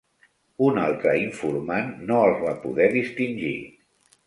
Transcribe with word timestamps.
Un 0.67 0.79
altre 0.83 1.13
informant 1.25 1.93
no 2.09 2.23
els 2.31 2.41
va 2.47 2.57
poder 2.65 2.91
distingir. 2.99 3.55